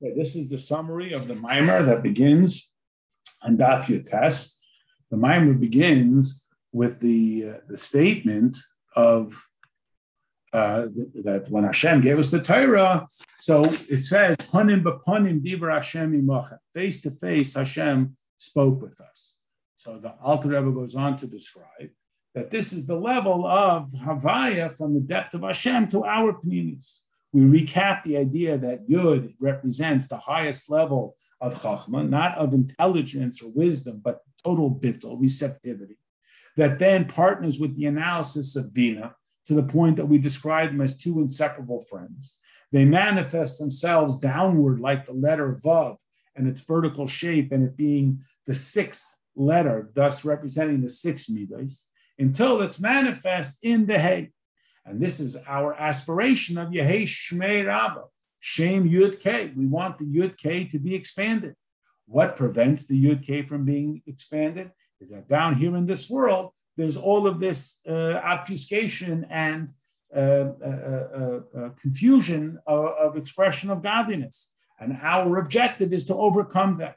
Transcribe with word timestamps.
Okay, 0.00 0.14
this 0.14 0.36
is 0.36 0.48
the 0.48 0.58
summary 0.58 1.12
of 1.12 1.26
the 1.26 1.34
mimer 1.34 1.82
that 1.82 2.04
begins 2.04 2.72
on 3.42 3.56
Daf 3.56 3.84
Yotes. 3.86 4.56
The 5.10 5.16
mimer 5.16 5.54
begins 5.54 6.46
with 6.72 7.00
the, 7.00 7.46
uh, 7.48 7.52
the 7.68 7.76
statement 7.76 8.56
of 8.94 9.44
uh, 10.52 10.86
that 11.24 11.46
when 11.50 11.64
Hashem 11.64 12.00
gave 12.00 12.18
us 12.18 12.30
the 12.30 12.40
Torah, 12.40 13.06
so 13.38 13.64
it 13.64 14.02
says, 14.02 14.36
"Panim 14.36 14.82
b'panim 14.82 15.44
diber 15.44 15.72
Hashem 15.72 16.12
imachem." 16.12 16.58
Face 16.74 17.02
to 17.02 17.10
face, 17.10 17.54
Hashem 17.54 18.16
spoke 18.38 18.80
with 18.80 18.98
us. 19.00 19.36
So 19.76 19.98
the 19.98 20.14
Alter 20.22 20.48
Rebbe 20.48 20.70
goes 20.70 20.94
on 20.94 21.16
to 21.18 21.26
describe 21.26 21.90
that 22.34 22.50
this 22.50 22.72
is 22.72 22.86
the 22.86 22.96
level 22.96 23.46
of 23.46 23.90
Havaya 23.90 24.74
from 24.74 24.94
the 24.94 25.00
depth 25.00 25.34
of 25.34 25.42
Hashem 25.42 25.88
to 25.88 26.04
our 26.04 26.32
pnimis. 26.32 27.00
We 27.32 27.42
recap 27.42 28.02
the 28.02 28.16
idea 28.16 28.56
that 28.58 28.88
Yud 28.88 29.34
represents 29.40 30.08
the 30.08 30.16
highest 30.18 30.70
level 30.70 31.16
of 31.40 31.54
Chachma, 31.54 32.08
not 32.08 32.36
of 32.38 32.54
intelligence 32.54 33.42
or 33.42 33.52
wisdom, 33.52 34.00
but 34.02 34.20
total 34.44 34.74
bittul, 34.74 35.20
receptivity, 35.20 35.98
that 36.56 36.78
then 36.78 37.04
partners 37.04 37.60
with 37.60 37.76
the 37.76 37.86
analysis 37.86 38.56
of 38.56 38.72
Bina 38.72 39.14
to 39.46 39.54
the 39.54 39.62
point 39.62 39.96
that 39.96 40.06
we 40.06 40.18
describe 40.18 40.70
them 40.70 40.80
as 40.80 40.96
two 40.96 41.20
inseparable 41.20 41.80
friends. 41.82 42.38
They 42.72 42.84
manifest 42.84 43.58
themselves 43.58 44.18
downward 44.18 44.80
like 44.80 45.06
the 45.06 45.12
letter 45.12 45.58
Vav 45.64 45.96
and 46.36 46.46
its 46.46 46.64
vertical 46.64 47.06
shape 47.06 47.52
and 47.52 47.64
it 47.64 47.76
being 47.76 48.20
the 48.46 48.54
sixth 48.54 49.06
letter, 49.34 49.90
thus 49.94 50.24
representing 50.24 50.82
the 50.82 50.88
six 50.88 51.28
midas, 51.30 51.86
until 52.18 52.60
it's 52.60 52.80
manifest 52.80 53.60
in 53.62 53.86
the 53.86 53.98
Hay. 53.98 54.32
And 54.88 55.00
this 55.00 55.20
is 55.20 55.36
our 55.46 55.74
aspiration 55.74 56.56
of 56.56 56.70
Yehei 56.70 57.02
Shmei 57.02 57.66
Rabbah, 57.66 58.06
Shem 58.40 58.88
Yud 58.88 59.20
K. 59.20 59.52
We 59.54 59.66
want 59.66 59.98
the 59.98 60.06
Yud 60.06 60.38
K 60.38 60.64
to 60.64 60.78
be 60.78 60.94
expanded. 60.94 61.54
What 62.06 62.36
prevents 62.36 62.86
the 62.86 63.02
Yud 63.04 63.22
K 63.22 63.42
from 63.42 63.66
being 63.66 64.02
expanded 64.06 64.70
is 65.00 65.10
that 65.10 65.28
down 65.28 65.56
here 65.56 65.76
in 65.76 65.84
this 65.84 66.08
world, 66.08 66.52
there's 66.78 66.96
all 66.96 67.26
of 67.26 67.38
this 67.38 67.80
uh, 67.86 68.14
obfuscation 68.24 69.26
and 69.28 69.68
uh, 70.16 70.18
uh, 70.18 70.48
uh, 70.64 71.40
uh 71.58 71.68
confusion 71.80 72.58
of, 72.66 72.86
of 72.98 73.16
expression 73.18 73.68
of 73.70 73.82
godliness. 73.82 74.54
And 74.80 74.96
our 75.02 75.38
objective 75.38 75.92
is 75.92 76.06
to 76.06 76.14
overcome 76.14 76.76
that. 76.76 76.96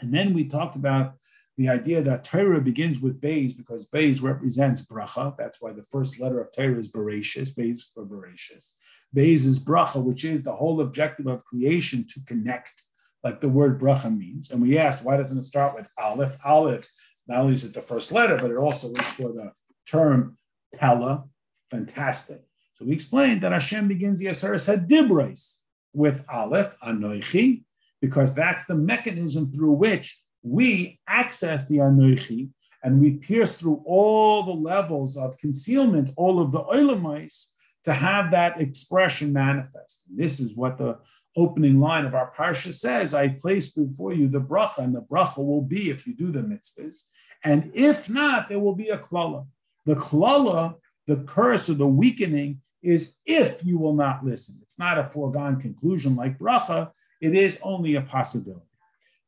And 0.00 0.14
then 0.14 0.32
we 0.32 0.44
talked 0.46 0.76
about 0.76 1.14
the 1.58 1.68
idea 1.68 2.00
that 2.00 2.22
Torah 2.22 2.60
begins 2.60 3.00
with 3.00 3.20
Beis 3.20 3.56
because 3.56 3.88
Beis 3.88 4.22
represents 4.22 4.86
bracha. 4.86 5.36
That's 5.36 5.60
why 5.60 5.72
the 5.72 5.82
first 5.82 6.20
letter 6.20 6.40
of 6.40 6.52
Torah 6.52 6.78
is 6.78 6.90
Bereshis, 6.92 7.52
Beis 7.52 7.92
for 7.92 8.06
Bereshis. 8.06 8.74
Beis 9.14 9.44
is 9.44 9.62
bracha, 9.62 10.00
which 10.00 10.24
is 10.24 10.44
the 10.44 10.54
whole 10.54 10.80
objective 10.80 11.26
of 11.26 11.44
creation 11.44 12.06
to 12.10 12.24
connect, 12.26 12.80
like 13.24 13.40
the 13.40 13.48
word 13.48 13.80
bracha 13.80 14.16
means. 14.16 14.52
And 14.52 14.62
we 14.62 14.78
asked, 14.78 15.04
why 15.04 15.16
doesn't 15.16 15.38
it 15.38 15.42
start 15.42 15.74
with 15.74 15.90
Aleph? 15.98 16.38
Aleph, 16.44 16.88
not 17.26 17.40
only 17.40 17.54
is 17.54 17.64
it 17.64 17.74
the 17.74 17.80
first 17.80 18.12
letter, 18.12 18.36
but 18.36 18.52
it 18.52 18.56
also 18.56 18.92
is 18.92 19.12
for 19.12 19.32
the 19.32 19.50
term 19.84 20.38
Pella, 20.76 21.24
fantastic. 21.72 22.40
So 22.74 22.84
we 22.84 22.92
explained 22.92 23.40
that 23.40 23.50
Hashem 23.50 23.88
begins 23.88 24.20
the 24.20 24.26
Yeseres 24.26 24.72
Hadibrais 24.72 25.58
with 25.92 26.24
Aleph, 26.32 26.76
Anoichi, 26.86 27.64
because 28.00 28.32
that's 28.32 28.66
the 28.66 28.76
mechanism 28.76 29.52
through 29.52 29.72
which 29.72 30.20
we 30.42 31.00
access 31.06 31.66
the 31.66 31.78
Anoichi 31.78 32.50
and 32.82 33.00
we 33.00 33.12
pierce 33.12 33.60
through 33.60 33.82
all 33.84 34.42
the 34.42 34.52
levels 34.52 35.16
of 35.16 35.38
concealment, 35.38 36.10
all 36.16 36.40
of 36.40 36.52
the 36.52 36.62
Oilamites, 36.62 37.52
to 37.84 37.92
have 37.92 38.30
that 38.30 38.60
expression 38.60 39.32
manifest. 39.32 40.06
And 40.08 40.18
this 40.18 40.40
is 40.40 40.56
what 40.56 40.78
the 40.78 40.98
opening 41.36 41.80
line 41.80 42.04
of 42.04 42.14
our 42.14 42.32
parsha 42.32 42.72
says 42.72 43.14
I 43.14 43.28
place 43.28 43.70
before 43.70 44.12
you 44.12 44.28
the 44.28 44.40
bracha, 44.40 44.78
and 44.78 44.94
the 44.94 45.02
bracha 45.02 45.38
will 45.38 45.62
be 45.62 45.90
if 45.90 46.06
you 46.06 46.14
do 46.14 46.30
the 46.30 46.40
mitzvahs. 46.40 47.08
And 47.44 47.70
if 47.74 48.10
not, 48.10 48.48
there 48.48 48.58
will 48.58 48.74
be 48.74 48.88
a 48.88 48.98
klala. 48.98 49.46
The 49.86 49.94
klala, 49.94 50.74
the 51.06 51.24
curse 51.24 51.70
or 51.70 51.74
the 51.74 51.86
weakening, 51.86 52.60
is 52.82 53.18
if 53.26 53.64
you 53.64 53.78
will 53.78 53.94
not 53.94 54.24
listen. 54.24 54.58
It's 54.62 54.78
not 54.78 54.98
a 54.98 55.08
foregone 55.08 55.60
conclusion 55.60 56.14
like 56.14 56.38
bracha, 56.38 56.90
it 57.20 57.34
is 57.34 57.60
only 57.62 57.94
a 57.94 58.02
possibility. 58.02 58.67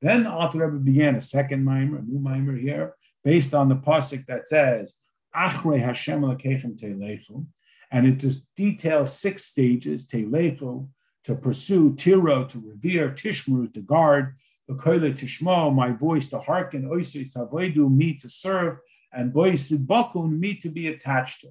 Then 0.02 0.24
the 0.24 0.30
Alter 0.30 0.66
Rebbe 0.66 0.82
began 0.82 1.14
a 1.14 1.20
second 1.20 1.64
mimer, 1.64 1.98
a 1.98 2.02
new 2.02 2.18
mimer 2.18 2.56
here, 2.56 2.94
based 3.22 3.54
on 3.54 3.68
the 3.68 3.76
pasuk 3.76 4.26
that 4.26 4.48
says, 4.48 5.00
Achrei 5.36 5.80
Hashem 5.80 6.22
Elokeichem 6.22 6.80
Teilechu, 6.80 7.46
and 7.92 8.06
it 8.06 8.18
just 8.18 8.46
details 8.56 9.16
six 9.16 9.44
stages, 9.44 10.08
Teilechu, 10.08 10.88
to 11.24 11.34
pursue, 11.34 11.94
Tiro, 11.96 12.44
to 12.44 12.58
revere, 12.58 13.10
Tishmru, 13.10 13.72
to 13.74 13.80
guard, 13.80 14.36
Bekoile 14.70 15.12
Tishmo, 15.12 15.74
my 15.74 15.90
voice 15.90 16.30
to 16.30 16.38
hearken, 16.38 16.88
Oisei 16.88 17.26
Savoidu, 17.26 17.94
me 17.94 18.14
to 18.14 18.28
serve, 18.28 18.78
and 19.12 19.32
Boisid 19.32 19.86
Bakun, 19.86 20.38
me 20.38 20.54
to 20.54 20.70
be 20.70 20.88
attached 20.88 21.42
to. 21.42 21.48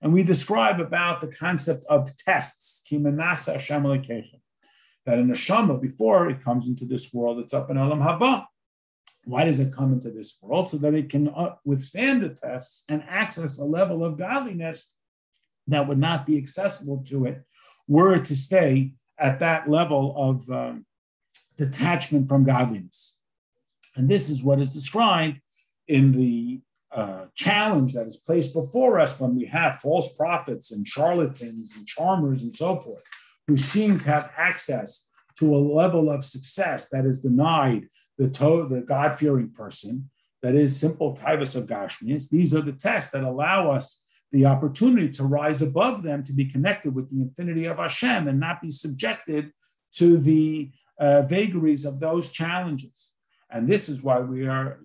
And 0.00 0.14
we 0.14 0.22
describe 0.22 0.80
about 0.80 1.20
the 1.20 1.26
concept 1.26 1.84
of 1.90 2.16
tests, 2.16 2.82
Kimanasa 2.90 3.54
Hashem 3.54 3.82
Elokeichem 3.82 4.40
that 5.06 5.18
a 5.18 5.22
neshama, 5.22 5.80
before 5.80 6.28
it 6.28 6.44
comes 6.44 6.68
into 6.68 6.84
this 6.84 7.12
world, 7.12 7.38
it's 7.38 7.54
up 7.54 7.70
in 7.70 7.76
Olam 7.76 8.02
Haba. 8.02 8.46
Why 9.24 9.44
does 9.44 9.60
it 9.60 9.72
come 9.72 9.92
into 9.92 10.10
this 10.10 10.38
world? 10.42 10.70
So 10.70 10.78
that 10.78 10.94
it 10.94 11.08
can 11.08 11.28
uh, 11.28 11.54
withstand 11.64 12.22
the 12.22 12.30
tests 12.30 12.84
and 12.88 13.02
access 13.08 13.58
a 13.58 13.64
level 13.64 14.04
of 14.04 14.18
godliness 14.18 14.94
that 15.68 15.86
would 15.86 15.98
not 15.98 16.26
be 16.26 16.38
accessible 16.38 17.04
to 17.08 17.26
it 17.26 17.42
were 17.86 18.14
it 18.14 18.24
to 18.26 18.36
stay 18.36 18.92
at 19.18 19.40
that 19.40 19.68
level 19.68 20.14
of 20.16 20.50
um, 20.50 20.86
detachment 21.56 22.28
from 22.28 22.44
godliness. 22.44 23.18
And 23.96 24.08
this 24.08 24.30
is 24.30 24.42
what 24.42 24.60
is 24.60 24.72
described 24.72 25.40
in 25.88 26.12
the 26.12 26.60
uh, 26.92 27.26
challenge 27.34 27.94
that 27.94 28.06
is 28.06 28.16
placed 28.16 28.54
before 28.54 28.98
us 28.98 29.20
when 29.20 29.36
we 29.36 29.44
have 29.46 29.76
false 29.76 30.16
prophets 30.16 30.72
and 30.72 30.86
charlatans 30.86 31.76
and 31.76 31.86
charmers 31.86 32.42
and 32.42 32.54
so 32.54 32.76
forth 32.76 33.02
who 33.50 33.56
seem 33.56 33.98
to 33.98 34.08
have 34.08 34.32
access 34.36 35.08
to 35.36 35.56
a 35.56 35.58
level 35.58 36.08
of 36.08 36.22
success 36.22 36.88
that 36.90 37.04
is 37.04 37.20
denied 37.20 37.88
the, 38.16 38.30
to- 38.30 38.68
the 38.70 38.80
God-fearing 38.80 39.50
person, 39.50 40.08
that 40.40 40.54
is 40.54 40.78
simple 40.78 41.16
tivus 41.16 41.56
of 41.56 41.66
Gashmias. 41.66 42.30
These 42.30 42.54
are 42.54 42.60
the 42.60 42.70
tests 42.70 43.10
that 43.10 43.24
allow 43.24 43.72
us 43.72 44.00
the 44.30 44.46
opportunity 44.46 45.08
to 45.08 45.24
rise 45.24 45.62
above 45.62 46.04
them, 46.04 46.22
to 46.22 46.32
be 46.32 46.44
connected 46.44 46.94
with 46.94 47.10
the 47.10 47.20
infinity 47.20 47.64
of 47.64 47.78
Hashem 47.78 48.28
and 48.28 48.38
not 48.38 48.62
be 48.62 48.70
subjected 48.70 49.50
to 49.94 50.18
the 50.18 50.70
uh, 51.00 51.22
vagaries 51.22 51.84
of 51.84 51.98
those 51.98 52.30
challenges. 52.30 53.14
And 53.50 53.66
this 53.66 53.88
is 53.88 54.04
why 54.04 54.20
we 54.20 54.46
are 54.46 54.78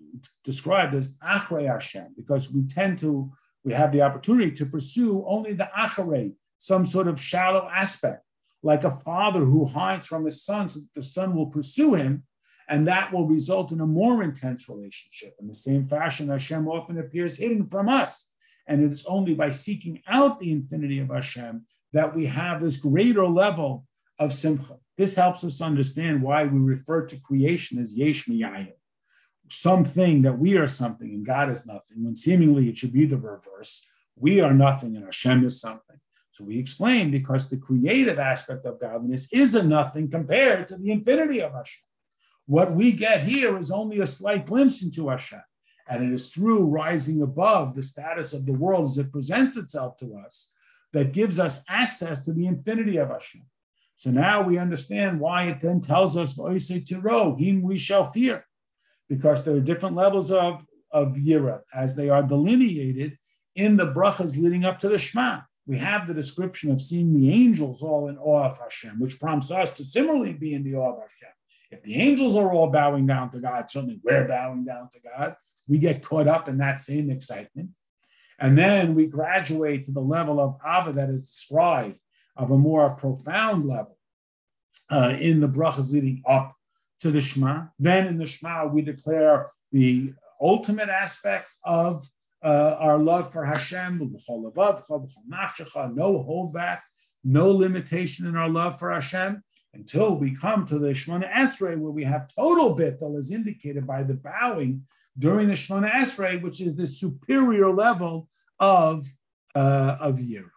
described 0.44 0.96
as 0.96 1.18
Achrei 1.20 1.68
Hashem, 1.68 2.16
because 2.18 2.52
we 2.52 2.66
tend 2.66 2.98
to, 3.00 3.32
we 3.64 3.74
have 3.74 3.92
the 3.92 4.02
opportunity 4.02 4.50
to 4.54 4.66
pursue 4.66 5.24
only 5.28 5.54
the 5.54 5.70
Achrei, 5.78 6.34
some 6.58 6.88
sort 6.88 7.08
of 7.08 7.22
shallow 7.22 7.70
aspect 7.72 8.25
like 8.66 8.84
a 8.84 9.00
father 9.06 9.42
who 9.42 9.68
hides 9.68 10.08
from 10.08 10.26
his 10.26 10.44
son 10.44 10.68
so 10.68 10.80
that 10.80 10.94
the 10.96 11.04
son 11.04 11.36
will 11.36 11.46
pursue 11.46 11.94
him, 11.94 12.24
and 12.68 12.88
that 12.88 13.14
will 13.14 13.28
result 13.28 13.72
in 13.72 13.80
a 13.80 13.86
more 13.86 14.24
intense 14.24 14.68
relationship. 14.68 15.36
In 15.40 15.48
the 15.48 15.54
same 15.54 15.86
fashion, 15.86 16.30
Hashem 16.30 16.68
often 16.68 16.98
appears 16.98 17.38
hidden 17.38 17.68
from 17.68 17.88
us. 17.88 18.34
And 18.68 18.84
it 18.84 18.92
is 18.92 19.06
only 19.06 19.36
by 19.36 19.52
seeking 19.52 20.02
out 20.08 20.40
the 20.40 20.52
infinity 20.52 20.98
of 20.98 21.10
Hashem 21.10 21.68
that 21.94 22.16
we 22.16 22.26
have 22.26 22.60
this 22.60 22.78
greater 22.78 23.28
level 23.28 23.86
of 24.18 24.34
simcha. 24.34 24.78
This 24.98 25.16
helps 25.16 25.44
us 25.44 25.62
understand 25.62 26.24
why 26.24 26.46
we 26.46 26.58
refer 26.58 27.06
to 27.06 27.22
creation 27.22 27.78
as 27.78 27.96
yesh 27.96 28.28
me'ayin, 28.28 28.74
something 29.52 30.24
that 30.24 30.40
we 30.40 30.58
are 30.58 30.66
something 30.66 31.10
and 31.10 31.24
God 31.24 31.52
is 31.52 31.68
nothing, 31.68 32.04
when 32.04 32.16
seemingly 32.16 32.68
it 32.68 32.80
should 32.80 32.94
be 32.94 33.06
the 33.06 33.18
reverse. 33.18 33.86
We 34.16 34.42
are 34.42 34.56
nothing 34.56 34.96
and 34.96 35.06
Hashem 35.06 35.46
is 35.46 35.62
something. 35.62 35.85
So 36.36 36.44
we 36.44 36.60
explain 36.60 37.12
because 37.12 37.50
the 37.50 37.56
creative 37.56 38.20
aspect 38.20 38.66
of 38.66 38.82
godliness 38.82 39.32
is 39.32 39.56
a 39.56 39.64
nothing 39.64 40.12
compared 40.12 40.68
to 40.68 40.76
the 40.76 40.92
infinity 40.92 41.42
of 41.42 41.54
Hashem. 41.54 41.80
What 42.46 42.74
we 42.74 42.92
get 42.92 43.22
here 43.22 43.58
is 43.58 43.72
only 43.72 44.02
a 44.02 44.06
slight 44.06 44.46
glimpse 44.46 44.84
into 44.84 45.08
Hashem. 45.08 45.40
And 45.88 46.04
it 46.04 46.12
is 46.12 46.32
through 46.32 46.66
rising 46.66 47.22
above 47.22 47.74
the 47.74 47.82
status 47.82 48.34
of 48.34 48.46
the 48.46 48.52
world 48.52 48.90
as 48.90 48.98
it 48.98 49.14
presents 49.14 49.56
itself 49.56 49.96
to 50.00 50.18
us 50.26 50.52
that 50.92 51.14
gives 51.14 51.40
us 51.40 51.64
access 51.70 52.26
to 52.26 52.34
the 52.34 52.48
infinity 52.48 52.98
of 52.98 53.12
Hashem. 53.12 53.44
So 53.96 54.12
now 54.12 54.42
we 54.42 54.58
understand 54.58 55.22
why 55.22 55.44
it 55.44 55.62
then 55.62 55.80
tells 55.80 56.18
us, 56.18 56.36
Tiro, 56.36 57.38
him 57.38 57.62
we 57.62 57.78
shall 57.78 58.04
fear, 58.04 58.46
because 59.08 59.46
there 59.46 59.56
are 59.56 59.62
different 59.62 59.96
levels 59.96 60.32
of, 60.32 60.66
of 60.92 61.14
Yira 61.14 61.62
as 61.74 61.96
they 61.96 62.10
are 62.10 62.24
delineated 62.24 63.18
in 63.56 63.78
the 63.78 63.88
brachas 63.94 64.38
leading 64.38 64.66
up 64.66 64.80
to 64.80 64.90
the 64.90 64.98
Shema 64.98 65.40
we 65.68 65.78
have 65.78 66.08
the 66.08 66.14
description 66.14 66.72
of 66.72 66.80
seeing 66.80 67.14
the 67.14 67.32
angels 67.32 67.82
all 67.82 68.08
in 68.08 68.18
awe 68.18 68.50
of 68.50 68.60
Hashem, 68.60 69.00
which 69.00 69.20
prompts 69.20 69.52
us 69.52 69.74
to 69.76 69.84
similarly 69.84 70.34
be 70.34 70.54
in 70.54 70.64
the 70.64 70.76
awe 70.76 70.94
of 70.94 71.02
Hashem. 71.02 71.30
If 71.72 71.84
the 71.84 71.96
angels 71.96 72.36
are 72.36 72.52
all 72.52 72.70
bowing 72.70 73.08
down 73.08 73.32
to 73.32 73.40
God, 73.40 73.70
certainly 73.70 74.00
we're 74.04 74.28
bowing 74.28 74.64
down 74.64 74.90
to 74.94 75.00
God. 75.00 75.36
We 75.68 75.80
get 75.80 76.04
caught 76.04 76.28
up 76.28 76.48
in 76.48 76.58
that 76.60 76.80
same 76.80 77.10
excitement. 77.10 77.72
And 78.40 78.58
then 78.58 78.96
we 78.96 79.08
graduate 79.08 79.86
to 79.86 79.92
the 79.92 80.02
level 80.02 80.40
of 80.40 80.60
Ahava 80.60 80.94
that 80.94 81.10
is 81.10 81.26
described 81.26 82.00
of 82.38 82.52
a 82.52 82.58
more 82.58 82.92
profound 82.92 83.66
level 83.66 83.98
uh, 84.92 85.16
in 85.20 85.40
the 85.40 85.48
brachas 85.48 85.92
leading 85.92 86.22
up 86.28 86.56
to 87.00 87.12
the 87.12 87.22
Shema. 87.22 87.66
Then 87.80 88.08
in 88.08 88.18
the 88.18 88.28
Shema, 88.28 88.68
we 88.68 88.82
declare 88.82 89.50
the 89.72 90.14
ultimate 90.40 90.90
aspect 90.90 91.48
of 91.64 92.06
uh, 92.44 92.78
our 92.80 92.98
love 92.98 93.32
for 93.32 93.44
Hashem, 93.46 93.98
no 93.98 94.14
holdback, 96.24 96.80
no 97.24 97.52
limitation 97.52 98.28
in 98.28 98.36
our 98.36 98.50
love 98.50 98.80
for 98.80 98.92
Hashem, 98.92 99.44
until 99.74 100.18
we 100.18 100.36
come 100.36 100.66
to 100.68 100.80
the 100.80 100.90
Shemona 100.90 101.32
Esrei, 101.32 101.78
where 101.78 101.92
we 101.92 102.04
have 102.04 102.30
total 102.34 102.78
bittul, 102.78 103.18
as 103.18 103.32
indicated 103.32 103.86
by 103.86 104.04
the 104.04 104.14
bowing 104.14 104.84
during 105.18 105.48
the 105.48 105.54
Shemona 105.54 105.92
Esrei, 105.92 106.42
which 106.42 106.62
is 106.62 106.76
the 106.76 106.88
superior 106.88 107.74
level 107.74 108.30
of, 108.60 109.08
uh, 109.56 109.98
of 110.00 110.18
Yira. 110.18 110.50